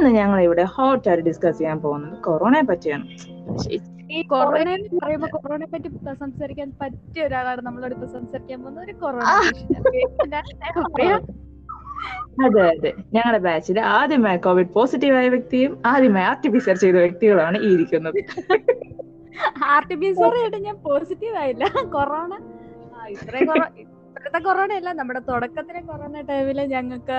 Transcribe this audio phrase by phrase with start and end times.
[0.00, 3.04] ഇന്ന് ഞങ്ങൾ ഇവിടെ ഹോട്ട് ആയിട്ട് ഡിസ്കസ് ചെയ്യാൻ പോകുന്നത് കൊറോണയെ പറ്റിയാണ്.
[4.10, 5.88] ഈ കൊറോണ എന്ന് പറയുമ്പോ കൊറോണയെ പറ്റി
[6.22, 8.84] സംസാരിക്കാൻ പറ്റിയ ഒരാളാണ് നമ്മളോട് ഇപ്പൊ സംസാരിക്കാൻ പോകുന്നത്.
[8.86, 9.22] ഒരു കൊറോണ
[12.44, 12.90] അതെ അതെ.
[13.14, 18.18] ഞങ്ങളുടെ ബാച്ചിൽ ആദ്യമായി കോവിഡ് പോസിറ്റീവ് ആയ വ്യക്തിയും ആദ്യമായി ആർ ടി പി ചെയ്ത വ്യക്തികളാണ് ഈ ഇരിക്കുന്നത്.
[19.70, 21.64] ആർ ടി പി സി ആയിട്ട് ഞാൻ പോസിറ്റീവ് ആയില്ല.
[21.94, 22.32] കൊറോണ
[22.94, 24.90] ആ, ഇത്രയും കൊറോണ ഇപ്പോഴത്തെ കൊറോണ അല്ല.
[25.00, 27.18] നമ്മുടെ തുടക്കത്തിലെ കൊറോണ ടൈമിൽ ഞങ്ങൾക്ക്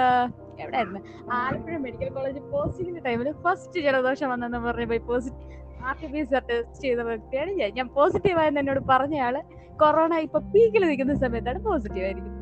[0.60, 1.02] എവിടെയായിരുന്നു?
[1.32, 5.50] ആലപ്പുഴ മെഡിക്കൽ കോളേജ് പോസ്റ്റിംഗിന്റെ ടൈമിൽ ഫസ്റ്റ് ജലദോഷം വന്നെന്ന് പറഞ്ഞപ്പോൾ positive
[5.86, 7.72] R T P test ചെയ്ത വ്യക്തിയാണ് ഞാൻ.
[7.76, 9.36] ഞാൻ പോസിറ്റീവ് ആയെന്ന് എന്നോട് പറഞ്ഞയാൾ
[9.80, 12.40] കൊറോണ ഇപ്പൊ പീക്കിൽ നിൽക്കുന്ന സമയത്താണ് പോസിറ്റീവ് ആയിരിക്കുന്നത്.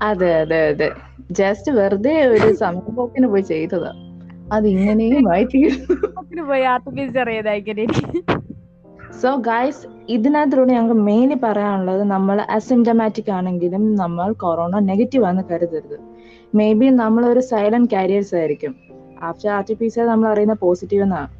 [0.00, 0.88] അതെ അതെ അതെ.
[1.30, 2.94] ജസ്റ്റ് വെറുതെ ഒരു സമയം
[3.30, 3.92] പോയി ചെയ്തതാ.
[4.52, 5.24] അത് ഇങ്ങനെയും
[6.46, 7.84] പോയി R T P C R ചെയ്തായിക്കണേ
[9.22, 15.98] so guys ഇതിനകത്തൂടെ ഞങ്ങൾക്ക് മെയിൻലി പറയാനുള്ളത് നമ്മൾ അസിംറ്റമാറ്റിക് ആണെങ്കിലും നമ്മൾ കൊറോണ നെഗറ്റീവ് ആണെന്ന് കരുതരുത്.
[16.58, 18.72] മേ ബി നമ്മളൊരു സൈലന്റ് കാരിയേഴ്സ് ആയിരിക്കും.
[19.28, 21.30] After R T P C R അറിയുന്ന പോസിറ്റീവ് എന്നാണ്.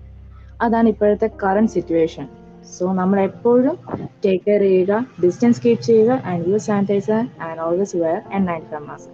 [0.60, 2.26] അതാണ് ഇപ്പോഴത്തെ കറണ്ട് സിറ്റുവേഷൻ
[2.74, 3.76] സോ നമ്മൾ എപ്പോഴും
[4.24, 4.92] ടേക്ക് കെയർ ചെയ്യുക
[5.24, 9.10] ഡിസ്റ്റൻസ് കീപ് ചെയ്യുക and use sanitiser and always wear N five mask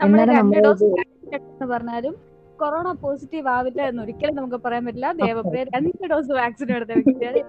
[0.00, 2.14] എന്നാലും രണ്ട് നമ്മൾ പറഞ്ഞാലും
[2.60, 5.08] കൊറോണ പോസിറ്റീവ് ആവില്ല എന്ന് ഒരിക്കലും നമുക്ക് പറയാൻ പറ്റില്ല.
[5.24, 7.42] ദേവപ്രിയ രണ്ട് ഡോസ് വാക്സിൻ എടുത്ത വ്യക്തിയാണ്.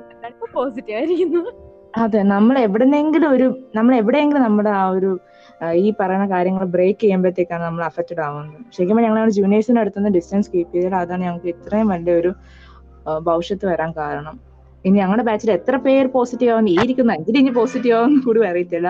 [0.57, 1.43] പോസിറ്റീവ് ആയിരിക്കുന്നു.
[2.03, 3.45] അതെ നമ്മൾ എവിടെന്നെങ്കിലും ഒരു
[3.77, 5.11] നമ്മൾ എവിടെയെങ്കിലും നമ്മുടെ ആ ഒരു
[5.83, 8.57] ഈ പറയുന്ന കാര്യങ്ങൾ ബ്രേക്ക് ചെയ്യുമ്പോഴത്തേക്കാണ് നമ്മൾ അഫക്റ്റഡ് ആവുന്നത്.
[8.75, 12.31] ശരിക്കും ഞങ്ങൾ ജൂനിയേഴ്സിന്റെ അടുത്തുനിന്ന് ഡിസ്റ്റൻസ് കീപ്പ് ചെയ്താൽ അതാണ് ഞങ്ങൾക്ക് ഇത്രയും വലിയൊരു
[13.29, 14.35] ഭവിഷ്യത്ത് വരാൻ കാരണം.
[14.85, 18.89] ഇനി ഞങ്ങളുടെ ബാച്ചിൽ എത്ര പേർ പോസിറ്റീവ് ആവുന്നു ഈ ഇരിക്കുന്ന അഞ്ചിന് ഇനി പോസിറ്റീവ് ആവും കൂടി അറിയത്തില്ല.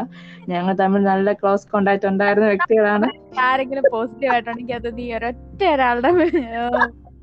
[0.54, 3.08] ഞങ്ങൾ തമ്മിൽ നല്ല ക്ലോസ് കോണ്ടാക്ട് ഉണ്ടായിരുന്ന വ്യക്തികളാണ്.
[3.48, 6.12] ആരെങ്കിലും പോസിറ്റീവ് ആയിട്ടുണ്ടെങ്കിൽ അത് നീ ഒരൊറ്റ ഒരാളുടെ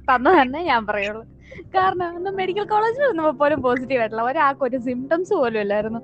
[0.09, 1.23] തന്ന തന്നെ ഞാൻ പറയുള്ളൂ.
[1.75, 4.23] കാരണം അന്ന് മെഡിക്കൽ കോളേജിൽ വന്നപ്പോ പോലും പോസിറ്റീവ് ആയിട്ടില്ല.
[4.31, 6.01] ഒരാൾക്ക് ഒരു സിംറ്റംസ് പോലും ഇല്ലായിരുന്നു.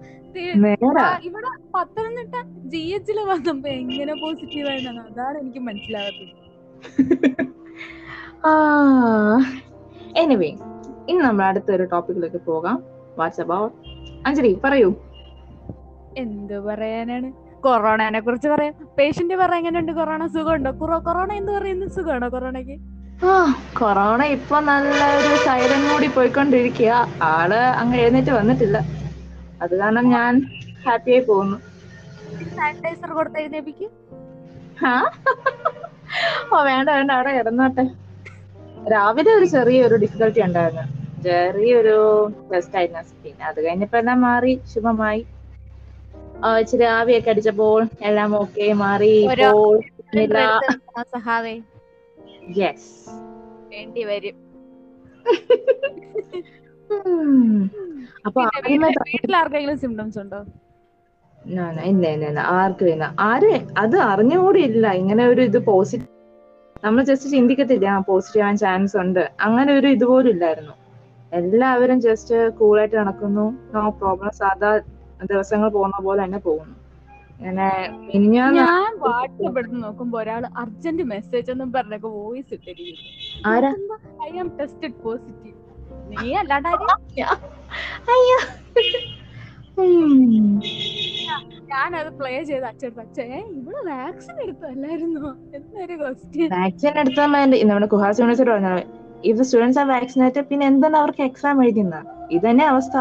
[1.29, 2.35] ഇവിടെ പത്തനംതിട്ട
[2.73, 6.35] ജി എച്ചിൽ വന്നപ്പോ എങ്ങനെ പോസിറ്റീവ് ആയിരുന്നു അതാണ് എനിക്ക് മനസ്സിലാവാത്തത്.
[10.23, 10.51] എനിവേ
[11.09, 12.83] ഇനി നമ്മൾ അടുത്ത ഒരു ടോപ്പിക്കിലേക്ക് പോകാം
[13.19, 13.73] വാട്സപ്പ്
[14.27, 14.95] അഞ്ജലി പറയൂ.
[16.17, 17.33] എന്ത് പറയാനാണ്?
[17.63, 18.75] കൊറോണനെ കുറിച്ച് പറയാം.
[18.99, 19.93] പേഷ്യന്റ് പറ എങ്ങനെയുണ്ട്?
[19.93, 20.71] കൊറോണ സുഖമുണ്ടോ?
[20.73, 22.99] കുറ- കൊറോണ എന്ത് പറയുന്നത് സുഖമാണോ കൊറോണക്ക്
[23.77, 27.07] കൊറോണ ഇപ്പൊ നല്ല ഒരു സൈലന്റ് മൂടി പോയിക്കൊണ്ടിരിക്കുക.
[27.23, 28.79] ആൾ അങ്ങ് എഴുന്നേറ്റ് വന്നിട്ടില്ല.
[29.63, 30.43] അത് കാരണം ഞാൻ
[30.87, 31.57] ഹാപ്പിയായി പോകുന്നു.
[32.57, 33.91] സാനിറ്റൈസർ കൊടുത്ത് എഴുന്നേപ്പിക്കും.
[36.55, 37.11] ഓ വേണ്ട വേണ്ട.
[37.11, 37.85] അവിടെ ഇടന്നോട്ടെ
[38.93, 40.98] രാവിലെ ഒരു ചെറിയൊരു ഡിഫിക്കൽട്ടി ഉണ്ടായിരുന്നു.
[41.23, 41.97] ചെറിയൊരു
[42.51, 45.23] ടെസ്റ്റ് ആയിരുന്നു പിന്നെ അത് കഴിഞ്ഞപ്പോ എല്ലാം മാറി ശുഭമായി.
[46.61, 49.15] ഇച്ചിരി ആവിയൊക്കെ അടിച്ചപ്പോൾ എല്ലാം ഓക്കെ മാറി
[52.59, 52.93] യെസ്
[53.71, 54.37] വേണ്ടി വരും.
[58.27, 58.41] അപ്പൊ
[59.41, 60.41] ആർക്കെങ്കിലും സിംറ്റംസ് ഉണ്ടോ?
[61.85, 64.87] ഇല്ല ഇല്ല ഇല്ല ആർക്കും ഇല്ല ആരും അത് അറിഞ്ഞുകൂടി ഇല്ല.
[65.01, 66.15] ഇങ്ങനെ ഒരു ഇത് പോസിറ്റീവ്
[66.85, 67.95] നമ്മൾ ജസ്റ്റ് ചിന്തിക്കത്തില്ല.
[68.09, 69.23] പോസിറ്റീവ് ആവാൻ ചാൻസ് ഉണ്ട്.
[69.41, 70.75] അങ്ങനെ ഒരു ഇതുപോലും ഇല്ലായിരുന്നു.
[71.33, 73.47] എല്ലാവരും ജസ്റ്റ് കൂളായിട്ട് നടക്കുന്നു.
[73.75, 74.71] നോ പ്രോബ്ലം സാധാ
[75.25, 76.75] ദിവസങ്ങൾ പോകുന്ന പോലെ തന്നെ പോകുന്നു.
[77.41, 82.57] ഞാൻ വാട്സപ്പ് എടുത്ത് നോക്കുമ്പോ ഒരാൾ അർജന്റ് മെസ്സേജ് ഒന്നും പറഞ്ഞൊക്കെ വോയിസ്
[84.59, 85.57] ടെസ്റ്റഡ് പോസിറ്റീവ്
[86.13, 86.35] നീ
[89.79, 90.61] ഉം.
[91.69, 97.29] ഞാനത് പ്ലേ ചെയ്ത് അച്ഛൻ അച്ഛേ ഇവിടെ വാക്സിൻ എടുത്തല്ലായിരുന്നു എന്നൊരു ക്വസ്റ്റ്യൻ വാക്സിൻ എടുത്താൽ
[97.63, 98.83] നമ്മുടെ കുഹാസ് യൂണിവേഴ്സിറ്റി പറഞ്ഞത്.
[99.25, 101.97] ഇഫ് സ്റ്റുഡൻസ് ആർ വാക്സിനേറ്റഡ് പിന്നെ എന്താണ് അവർക്ക് എക്സാം എഴുതുന്ന?
[102.31, 102.97] ഇത് തന്നെ അവസ്ഥ.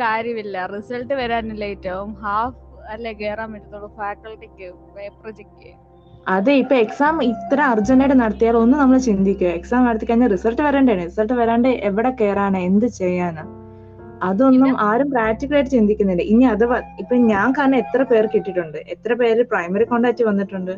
[0.00, 0.66] കാര്യമില്ല.
[0.76, 2.56] റിസൾട്ട് വരാൻ ലേറ്റ് ആവും ഹാഫ്
[2.94, 3.90] അല്ലെ കേറാൻ പറ്റത്തുള്ളൂ.
[4.00, 4.68] ഫാക്കൾട്ടിക്ക്
[5.20, 5.70] പ്രൊജക്ട്
[6.26, 9.50] അതെ ഇപ്പൊ എക്സാം ഇത്ര അർജന്റായിട്ട് നടത്തിയാൽ ഒന്ന് നമ്മൾ ചിന്തിക്കുക.
[9.58, 13.44] എക്സാം നടത്തി കഴിഞ്ഞാൽ റിസൾട്ട് വരണ്ടേ റിസൾട്ട് വരാണ്ട് എവിടെ കയറാനാ എന്ത് ചെയ്യാനാ?
[14.28, 16.22] അതൊന്നും ആരും പ്രാക്ടിക്കലായിട്ട് ചിന്തിക്കുന്നില്ല.
[16.32, 16.64] ഇനി അത്
[17.02, 20.74] ഇപ്പൊ ഞാൻ കാരണം എത്ര പേർക്ക് ഇട്ടിട്ടുണ്ട് എത്ര പേര് പ്രൈമറി കോണ്ടാക്ട് വന്നിട്ടുണ്ട്?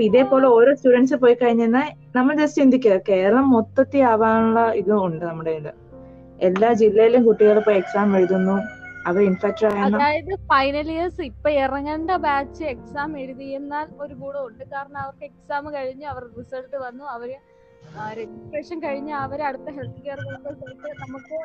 [0.00, 1.74] അപ്പൊ ഇതേപോലെ ഓരോ സ്റ്റുഡൻസ് പോയി കഴിഞ്ഞാൽ
[2.14, 5.68] നമ്മൾ ജസ്റ്റ് ചിന്തിക്കുക കേരളം മൊത്തത്തിൽ ആവാനുള്ള ഇതും ഉണ്ട് നമ്മുടെ ഇത്
[6.40, 8.54] എല്ലാ ജില്ലയിലും കുട്ടികൾ ഇപ്പൊ എക്സാം എഴുതുന്നു.
[9.08, 15.66] അവർ ഇൻഫെക്റ്റ് അതായത് ഫൈനൽ ഇയേഴ്സ് ഇപ്പൊ ഇറങ്ങേണ്ട ബാച്ച് എക്സാം എഴുതിയെന്നാൽ ഒരു ഗുണമുണ്ട് കാരണം അവർക്ക് എക്സാം
[15.76, 17.04] കഴിഞ്ഞ് അവർ റിസൾട്ട് വന്നു.
[17.14, 17.30] അവർ
[18.20, 20.18] രജിസ്ട്രേഷൻ കഴിഞ്ഞ് അവർ അടുത്ത ഹെൽത്ത് കെയർ
[21.04, 21.36] നമുക്ക്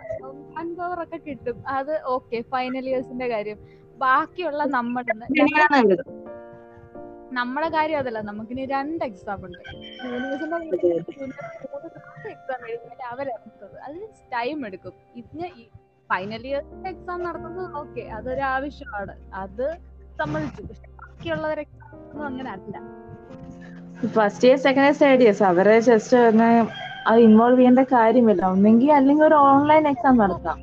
[0.79, 1.59] പവർ ഒക്കെ കിട്ടും.
[1.77, 3.59] അത് ഓക്കെ ഫൈനൽ ഇയേഴ്സിന്റെ കാര്യം.
[3.97, 5.13] ബാക്കിയുള്ള നമ്മുടെ
[7.37, 8.19] നമ്മളെ കാര്യം അതല്ല.
[8.29, 9.59] നമുക്കിനി രണ്ട് എക്സാം ഉണ്ട്.
[12.33, 14.93] എക്സാം എഴുതുന്നില്ല അവരിറങ്ങുന്നത് അതിന് ടൈം എടുക്കും.
[15.21, 15.47] ഇതിന്
[16.09, 19.13] ഫൈനൽ ഇയർ എക്സാം നടത്തുന്നത് ഓക്കെ അതൊരു ആവശ്യമാണ്.
[19.43, 19.65] അത്
[20.19, 21.93] സമ്മതിച്ചു പക്ഷെ ബാക്കിയുള്ളവർ എക്സാം
[22.29, 22.75] അങ്ങനെ അല്ല.
[24.15, 26.17] First year second year third years അവരെ ജസ്റ്റ്
[27.09, 28.43] അത് ഇൻവോൾവ് ചെയ്യേണ്ട കാര്യമില്ല.
[28.53, 30.57] ഒന്നെങ്കിൽ അല്ലെങ്കിൽ ഒരു ഓൺലൈൻ എക്സാം നടത്താം.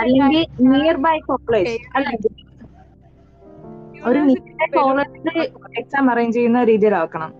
[0.00, 2.32] അല്ലെങ്കിൽ നിയർ ബൈ കോളേജ് അല്ലെങ്കിൽ
[4.08, 5.30] ഒരു നിയർ കോളേജ്
[5.80, 7.32] എക്സാം അറേഞ്ച് ചെയ്യുന്ന രീതിയിലാക്കണം.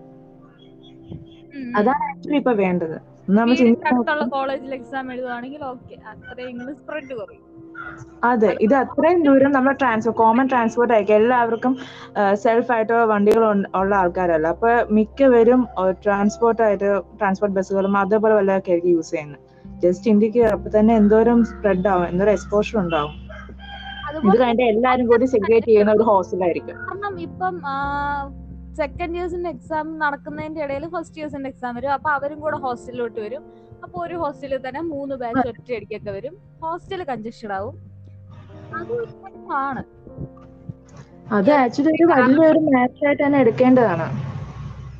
[1.79, 2.97] അതാണ് ആക്ച്വലി ഇപ്പൊ വേണ്ടത്.
[3.87, 7.43] അടുത്തുള്ള കോളേജിൽ എക്സാം എഴുതുവാണെങ്കിൽ ഓക്കെ അത്രയെങ്കിലും സ്പ്രെഡ് കുറയും.
[8.29, 11.15] അതെ ഇത് അത്രയും ദൂരം നമ്മൾ ട്രാൻസ്പോർട്ട് കോമൺ ട്രാൻസ്പോർട്ട് ആയിരിക്കും.
[11.21, 11.73] എല്ലാവർക്കും
[12.43, 13.43] സെൽഫ് ആയിട്ട് വണ്ടികൾ
[13.81, 14.47] ഉള്ള ആൾക്കാരല്ല.
[14.55, 15.61] അപ്പൊ മിക്കവരും
[16.03, 19.39] ട്രാൻസ്പോർട്ട് ആയിട്ട് ട്രാൻസ്പോർട്ട് ബസ്സുകളും അതേപോലെ വല്ലതൊക്കെ ആയിരിക്കും യൂസ് ചെയ്യുന്നത്.
[19.85, 23.13] ജസ്റ്റ് ഇന്ത്യയ്ക്ക് അപ്പൊ തന്നെ എന്തോരം സ്പ്രെഡ് ആവും എന്തോരം എക്സ്പോഷർ ഉണ്ടാവും.
[24.27, 27.55] ഇത് കഴിഞ്ഞ എല്ലാരും കൂടി സെഗ്രിഗേറ്റ് ചെയ്യുന്ന ഒരു ഹോസ്റ്റലായിരിക്കും കാരണം ഇപ്പം
[28.79, 31.91] സെക്കൻഡ് ഇയേഴ്സിന്റെ എക്സാം നടക്കുന്നതിന്റെ ഇടയിൽ ഫസ്റ്റ് ഇയേഴ്സിന്റെ എക്സാം വരും.
[31.97, 33.43] അപ്പൊ അവരും കൂടെ ഹോസ്റ്റലിലോട്ട് വരും.
[33.83, 36.35] അപ്പൊ ഒരു ഹോസ്റ്റലിൽ തന്നെ മൂന്ന് ബാച്ച് ഒറ്റയടിക്കൊക്കെ വരും.
[36.63, 37.75] ഹോസ്റ്റൽ കഞ്ചക്ഷൻ ആവും.
[38.79, 39.07] അത് ഒരു
[41.37, 44.07] അത് ആക്ച്വലി ഒരു വലിയൊരു മാച്ച് ആയിട്ട് തന്നെ എടുക്കേണ്ടതാണ്.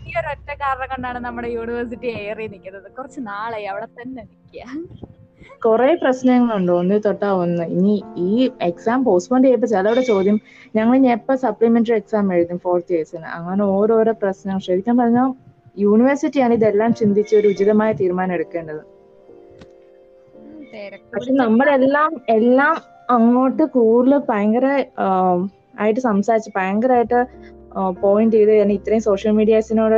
[0.08, 4.64] ഈ ഒരു ഒറ്റ കാരണം കൊണ്ടാണ് നമ്മുടെ യൂണിവേഴ്സിറ്റി ഏറി നിൽക്കുന്നത് കുറച്ച് നാളായി അവിടെ തന്നെ നിൽക്കുക.
[5.66, 6.72] കുറെ പ്രശ്നങ്ങളുണ്ട്.
[6.82, 7.66] ഒന്ന് തൊട്ടാ ഒന്ന്.
[7.78, 7.96] ഇനി
[8.28, 8.32] ഈ
[8.70, 10.38] എക്സാം പോസ്റ്റ്പോൺ ചെയ്യപ്പോ ചിലവിടെ ചോദ്യം
[10.76, 15.30] ഞങ്ങൾ ഇനി എപ്പോ സപ്ലിമെന്ററി എക്സാം എഴുതും ഫോർത്ത് ഇയേഴ്സിന് അങ്ങനെ ഓരോരോ പ്രശ്നം ശരിക്കും പറഞ്ഞാൽ
[15.78, 18.82] യൂണിവേഴ്സിറ്റിയാണ് ഇതെല്ലാം ചിന്തിച്ച് ഒരു ഉചിതമായ തീരുമാനം എടുക്കേണ്ടത്.
[21.14, 22.76] പക്ഷെ നമ്മളെല്ലാം എല്ലാം
[23.16, 24.66] അങ്ങോട്ട് കൂടുതൽ ഭയങ്കര
[25.80, 27.20] ആയിട്ട് സംസാരിച്ച് ഭയങ്കരമായിട്ട്
[28.02, 29.98] പോയിന്റ് ചെയ്ത് തന്നെ ഇത്രയും സോഷ്യൽ മീഡിയാസിനോട്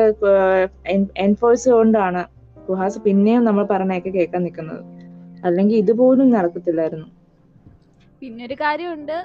[1.25, 2.21] എൻഫോഴ്സ് കൊണ്ടാണ്
[2.67, 4.81] ഗുഹാസ് പിന്നെയും നമ്മൾ പറഞ്ഞൊക്കെ കേൾക്കാൻ നിൽക്കുന്നത്.
[5.47, 7.07] അല്ലെങ്കിൽ ഇതുപോലും നടക്കത്തില്ലായിരുന്നു.
[8.21, 9.15] പിന്നെ ഒരു കാര്യമുണ്ട്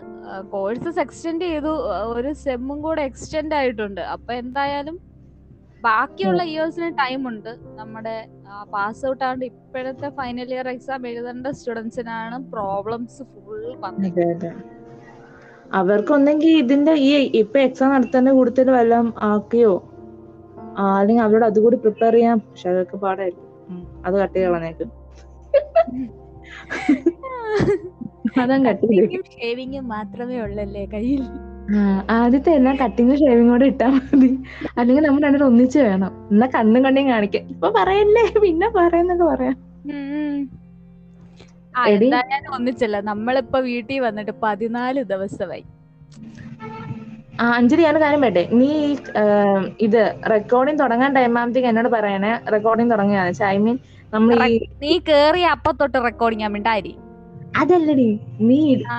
[0.55, 1.73] കോഴ്സസ് എക്സ്റ്റെൻഡ് ചെയ്തു.
[2.15, 4.03] ഒരു സെമ്മും കൂടെ എക്സ്റ്റെൻഡ് ആയിട്ടുണ്ട്.
[4.15, 4.97] അപ്പൊ എന്തായാലും
[5.87, 7.51] ബാക്കിയുള്ള ഇയേഴ്സിന് ടൈം ഉണ്ട്.
[7.81, 8.15] നമ്മുടെ
[8.75, 14.51] പാസ് ഔട്ട് ആണ്ട് ഇപ്പോഴത്തെ ഫൈനൽ ഇയർ എക്സാം എഴുതേണ്ട സ്റ്റുഡൻസിനാണ് പ്രോബ്ലംസ് ഫുൾ വന്നത്.
[15.79, 17.11] അവർക്കൊന്നെങ്കിൽ ഇതിന്റെ ഈ
[17.43, 19.75] ഇപ്പൊ എക്സാം നടത്തേണ്ട കൂടുതൽ വല്ലതും ആക്കിയോ?
[20.99, 22.39] അല്ലെങ്കിൽ അവരോട് അതുകൂടി പ്രിപ്പയർ ചെയ്യാം.
[22.49, 23.47] പക്ഷെ അതൊക്കെ പാടായിരിക്കും.
[24.07, 24.53] അത് കട്ട് ചെയ്ത്
[28.37, 31.23] കളഞ്ഞേക്ക് കട്ടിങ് കട്ട് ഷേവിങ്ങും മാത്രമേ ഉള്ളല്ലേ കയ്യിൽ?
[32.17, 34.31] ആദ്യത്തെ എല്ലാം കട്ടിങ് ഷേവിങ് കൂടെ ഇട്ടാ മതി.
[34.79, 36.13] അല്ലെങ്കിൽ നമ്മൾ രണ്ടും ഒന്നിച്ച് വേണം.
[36.33, 39.57] എന്നാ കണ്ണും കണ്ണിയും കാണിക്കാം ഇപ്പൊ പറയല്ലേ പിന്നെ പറയുന്നൊക്കെ പറയാം.
[41.95, 42.97] എന്തായാലും ഒന്നിച്ചല്ല.
[43.11, 45.65] നമ്മളിപ്പോ വീട്ടിൽ വന്നിട്ട് പതിനാല് ദിവസമായി.
[47.57, 48.71] അഞ്ജലി ഞാൻ കാര്യം പറ്റേ നീ
[49.87, 50.01] ഇത്
[50.33, 52.33] റെക്കോർഡിങ് തുടങ്ങാൻ ടൈം ആകുമ്പോഴത്തേക്ക് എന്നോട് പറയണേ.
[52.55, 53.77] റെക്കോർഡിങ് തുടങ്ങിയാണ് ഐ മീൻ
[54.13, 56.93] നമ്മൾ ഈ നീ കേറി അപ്പൊ തൊട്ട് റെക്കോർഡിങ് ഞാൻ മിണ്ടായി
[57.57, 58.09] അതല്ലടി
[58.41, 58.57] നീ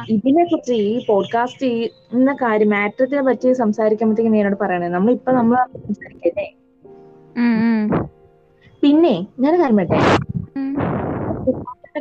[0.10, 4.88] ഇതിനെ കുറിച്ച് ഈ പോഡ്കാസ്റ്റ് ചെയ്യുന്ന കാര്യം മാറ്റത്തിനെ പറ്റി സംസാരിക്കുമ്പോഴത്തേക്ക് നീ എന്നോട് പറയണേ.
[4.88, 6.48] നമ്മൾ ഇപ്പൊ നമ്മൾ സംസാരിക്കല്ലേ
[8.84, 10.00] പിന്നെ ഞാൻ കാര്യം പറ്റേ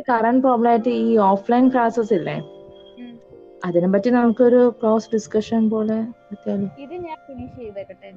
[0.09, 2.35] കറണ്ട് പ്രോബ്ലം ആയിട്ട് ഈ ഓഫ്ലൈൻ ക്ലാസ്സസ് ഇല്ലേ.
[3.63, 5.97] അതിനെ പറ്റി നമുക്കൊരു ക്ലോസ് ഡിസ്കഷൻ പോലെ
[6.83, 8.09] ഇത് ഞാൻ ഫിനിഷ് ചെയ്തേക്കട്ടെ.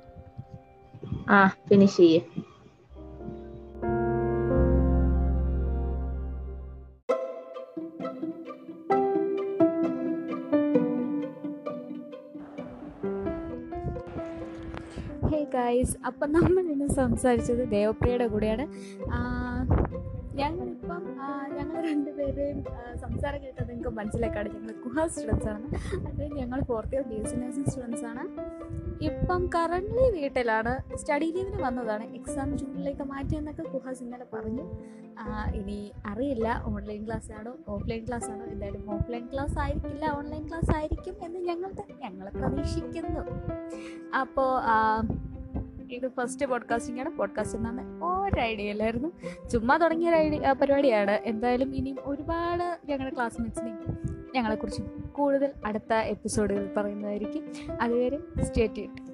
[1.30, 2.20] ആ ഫിനിഷ് ചെയ്യേ.
[15.32, 18.64] ഹേ ഗൈസ് അപ്പം നമ്മൾ ഇന്ന് സംസാരിച്ചത് ദേവപ്രിയയുടെ കൂടെയാണ്.
[20.40, 21.04] ഞങ്ങളിപ്പം
[21.88, 22.58] രണ്ടുപേരെയും
[23.04, 25.66] സംസാരം കേട്ടത് നിങ്ങൾക്ക് മനസ്സിലാക്കാണ് ഞങ്ങൾ കുഹ സ്റ്റുഡൻസ് ആണ്.
[26.08, 28.24] അത് ഞങ്ങൾ fourth year B S C nursing students ആണ്.
[29.08, 30.72] ഇപ്പം കറന്റ്ലി വീട്ടിലാണ്.
[30.96, 32.04] സ്റ്റഡി ലീവിന് വന്നതാണ്.
[32.18, 34.66] എക്സാം ജൂണിലേക്ക് മാറ്റി എന്നൊക്കെ കുഹാസ് ഇന്നലെ പറഞ്ഞു.
[35.58, 35.78] ഇനി
[36.10, 36.48] അറിയില്ല.
[36.70, 37.52] ഓൺലൈൻ ക്ലാസ് ആണോ?
[37.74, 38.44] ഓഫ്ലൈൻ ക്ലാസ് ആണോ?
[38.52, 40.04] എന്തായാലും ഓഫ്ലൈൻ ക്ലാസ് ആയിരിക്കില്ല.
[40.18, 41.70] ഓൺലൈൻ ക്ലാസ് ആയിരിക്കും എന്ന് ഞങ്ങൾ
[42.04, 43.24] ഞങ്ങൾ പ്രതീക്ഷിക്കുന്നു.
[44.22, 44.50] അപ്പോൾ
[45.92, 47.10] ഇത് ഫസ്റ്റ് പോഡ്കാസ്റ്റിംഗ് ആണ്.
[47.10, 51.10] പോഡ്കാസ്റ്റ് എന്നാണ് ഒരു ഐഡിയ അല്ലായിരുന്നു ചുമ്മാ തുടങ്ങിയ ഒരു ഐഡിയ പരിപാടിയാണ്.
[51.10, 53.98] എന്തായാലും ഇനിയും ഒരുപാട് ഞങ്ങളുടെ ക്ലാസ്മേറ്റ്സിനെയും
[54.34, 54.82] ഞങ്ങളെക്കുറിച്ച്
[55.12, 57.44] കൂടുതൽ അടുത്ത എപ്പിസോഡുകൾ പറയുന്നതായിരിക്കും.
[57.80, 59.12] അതുവരെ സ്റ്റേറ്റ് ചെയ്തിട്ട്